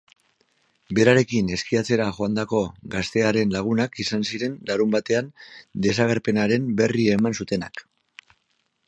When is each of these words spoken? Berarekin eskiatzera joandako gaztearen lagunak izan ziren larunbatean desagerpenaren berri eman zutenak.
Berarekin 0.99 1.49
eskiatzera 1.57 2.07
joandako 2.19 2.61
gaztearen 2.95 3.53
lagunak 3.57 4.01
izan 4.05 4.25
ziren 4.31 4.55
larunbatean 4.71 5.29
desagerpenaren 5.87 6.67
berri 6.81 7.07
eman 7.19 7.39
zutenak. 7.43 7.85